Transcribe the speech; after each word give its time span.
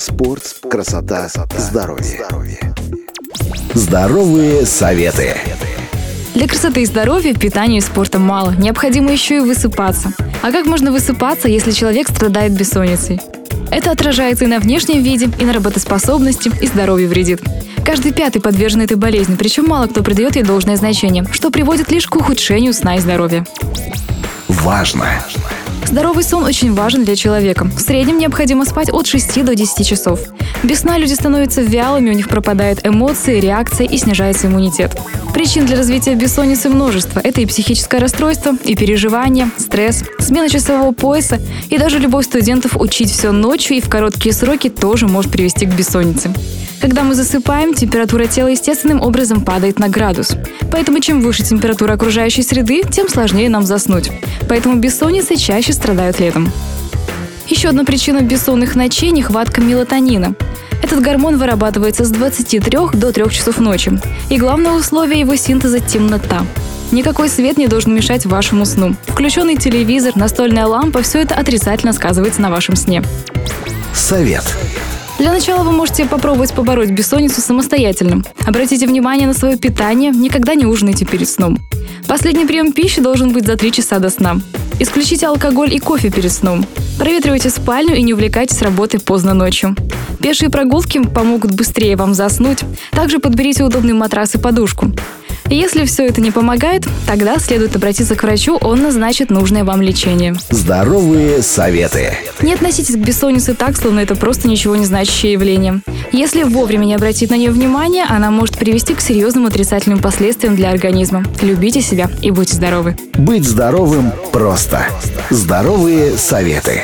Спорт, 0.00 0.56
красота, 0.70 1.28
здоровье. 1.58 2.26
Здоровые 3.74 4.64
советы. 4.64 5.36
Для 6.34 6.48
красоты 6.48 6.80
и 6.80 6.86
здоровья 6.86 7.34
питания 7.34 7.76
и 7.76 7.80
спорта 7.82 8.18
мало. 8.18 8.52
Необходимо 8.52 9.12
еще 9.12 9.36
и 9.36 9.40
высыпаться. 9.40 10.14
А 10.40 10.52
как 10.52 10.64
можно 10.64 10.90
высыпаться, 10.90 11.48
если 11.48 11.72
человек 11.72 12.08
страдает 12.08 12.52
бессонницей? 12.52 13.20
Это 13.70 13.90
отражается 13.90 14.46
и 14.46 14.48
на 14.48 14.58
внешнем 14.58 15.02
виде, 15.02 15.28
и 15.38 15.44
на 15.44 15.52
работоспособности, 15.52 16.50
и 16.62 16.66
здоровью 16.66 17.10
вредит. 17.10 17.42
Каждый 17.84 18.12
пятый 18.12 18.40
подвержен 18.40 18.80
этой 18.80 18.96
болезни, 18.96 19.36
причем 19.36 19.66
мало 19.66 19.86
кто 19.86 20.02
придает 20.02 20.34
ей 20.34 20.44
должное 20.44 20.76
значение, 20.76 21.26
что 21.30 21.50
приводит 21.50 21.90
лишь 21.90 22.06
к 22.06 22.16
ухудшению 22.16 22.72
сна 22.72 22.96
и 22.96 23.00
здоровья. 23.00 23.46
Важно! 24.48 25.22
Здоровый 25.86 26.22
сон 26.22 26.44
очень 26.44 26.74
важен 26.74 27.04
для 27.04 27.16
человека. 27.16 27.64
В 27.64 27.80
среднем 27.80 28.18
необходимо 28.18 28.64
спать 28.64 28.90
от 28.90 29.06
6 29.06 29.44
до 29.44 29.54
10 29.54 29.86
часов. 29.86 30.20
Без 30.62 30.80
сна 30.80 30.98
люди 30.98 31.14
становятся 31.14 31.62
вялыми, 31.62 32.10
у 32.10 32.14
них 32.14 32.28
пропадают 32.28 32.86
эмоции, 32.86 33.40
реакции 33.40 33.86
и 33.86 33.96
снижается 33.98 34.46
иммунитет. 34.46 34.96
Причин 35.34 35.66
для 35.66 35.76
развития 35.76 36.14
бессонницы 36.14 36.68
множество. 36.68 37.20
Это 37.20 37.40
и 37.40 37.46
психическое 37.46 37.98
расстройство, 37.98 38.52
и 38.64 38.76
переживания, 38.76 39.50
стресс, 39.56 40.04
смена 40.18 40.48
часового 40.48 40.92
пояса, 40.92 41.40
и 41.68 41.78
даже 41.78 41.98
любовь 41.98 42.26
студентов 42.26 42.76
учить 42.76 43.10
все 43.10 43.32
ночью 43.32 43.76
и 43.76 43.80
в 43.80 43.88
короткие 43.88 44.34
сроки 44.34 44.68
тоже 44.68 45.08
может 45.08 45.30
привести 45.30 45.66
к 45.66 45.74
бессоннице. 45.74 46.32
Когда 46.80 47.02
мы 47.02 47.14
засыпаем, 47.14 47.74
температура 47.74 48.26
тела 48.26 48.48
естественным 48.48 49.02
образом 49.02 49.44
падает 49.44 49.78
на 49.78 49.88
градус. 49.88 50.32
Поэтому 50.72 51.00
чем 51.00 51.20
выше 51.20 51.42
температура 51.42 51.92
окружающей 51.92 52.42
среды, 52.42 52.82
тем 52.90 53.08
сложнее 53.08 53.50
нам 53.50 53.64
заснуть. 53.64 54.10
Поэтому 54.48 54.76
бессонницы 54.76 55.36
чаще 55.36 55.74
страдают 55.74 56.20
летом. 56.20 56.50
Еще 57.48 57.68
одна 57.68 57.84
причина 57.84 58.22
бессонных 58.22 58.76
ночей– 58.76 59.10
нехватка 59.12 59.60
мелатонина. 59.60 60.34
Этот 60.82 61.02
гормон 61.02 61.36
вырабатывается 61.36 62.04
с 62.06 62.10
23 62.10 62.60
до 62.94 63.12
3 63.12 63.30
часов 63.30 63.58
ночи. 63.58 63.92
И 64.30 64.38
главное 64.38 64.72
условие 64.72 65.20
его 65.20 65.36
синтеза– 65.36 65.80
темнота. 65.80 66.46
Никакой 66.92 67.28
свет 67.28 67.58
не 67.58 67.66
должен 67.66 67.94
мешать 67.94 68.24
вашему 68.24 68.64
сну. 68.64 68.96
Включенный 69.06 69.56
телевизор, 69.56 70.16
настольная 70.16 70.66
лампа– 70.66 71.02
все 71.02 71.20
это 71.20 71.34
отрицательно 71.34 71.92
сказывается 71.92 72.40
на 72.40 72.50
вашем 72.50 72.74
сне. 72.74 73.02
Совет. 73.92 74.44
Для 75.20 75.32
начала 75.32 75.64
вы 75.64 75.72
можете 75.72 76.06
попробовать 76.06 76.54
побороть 76.54 76.92
бессонницу 76.92 77.42
самостоятельно. 77.42 78.24
Обратите 78.46 78.86
внимание 78.86 79.26
на 79.26 79.34
свое 79.34 79.58
питание, 79.58 80.12
никогда 80.12 80.54
не 80.54 80.64
ужинайте 80.64 81.04
перед 81.04 81.28
сном. 81.28 81.58
Последний 82.08 82.46
прием 82.46 82.72
пищи 82.72 83.02
должен 83.02 83.30
быть 83.30 83.44
за 83.44 83.58
3 83.58 83.70
часа 83.70 83.98
до 83.98 84.08
сна. 84.08 84.40
Исключите 84.78 85.26
алкоголь 85.26 85.74
и 85.74 85.78
кофе 85.78 86.10
перед 86.10 86.32
сном. 86.32 86.64
Проветривайте 86.98 87.50
спальню 87.50 87.96
и 87.96 88.02
не 88.02 88.14
увлекайтесь 88.14 88.62
работой 88.62 88.98
поздно 88.98 89.34
ночью. 89.34 89.76
Пешие 90.22 90.48
прогулки 90.48 91.02
помогут 91.04 91.54
быстрее 91.54 91.96
вам 91.96 92.14
заснуть. 92.14 92.60
Также 92.90 93.18
подберите 93.18 93.62
удобный 93.62 93.92
матрас 93.92 94.34
и 94.36 94.38
подушку. 94.38 94.90
Если 95.50 95.84
все 95.84 96.06
это 96.06 96.20
не 96.20 96.30
помогает, 96.30 96.86
тогда 97.08 97.36
следует 97.40 97.74
обратиться 97.74 98.14
к 98.14 98.22
врачу, 98.22 98.56
он 98.60 98.82
назначит 98.82 99.30
нужное 99.30 99.64
вам 99.64 99.82
лечение. 99.82 100.36
Здоровые 100.48 101.42
советы. 101.42 102.14
Не 102.40 102.54
относитесь 102.54 102.94
к 102.94 102.98
бессоннице 102.98 103.54
так, 103.54 103.76
словно 103.76 103.98
это 103.98 104.14
просто 104.14 104.46
ничего 104.46 104.76
не 104.76 104.86
значащее 104.86 105.32
явление. 105.32 105.80
Если 106.12 106.44
вовремя 106.44 106.84
не 106.84 106.94
обратить 106.94 107.30
на 107.30 107.34
нее 107.34 107.50
внимания, 107.50 108.04
она 108.08 108.30
может 108.30 108.58
привести 108.58 108.94
к 108.94 109.00
серьезным 109.00 109.44
отрицательным 109.46 109.98
последствиям 109.98 110.54
для 110.54 110.70
организма. 110.70 111.24
Любите 111.42 111.80
себя 111.80 112.08
и 112.22 112.30
будьте 112.30 112.54
здоровы. 112.54 112.96
Быть 113.14 113.44
здоровым 113.44 114.12
просто. 114.30 114.86
Здоровые 115.30 116.16
советы. 116.16 116.82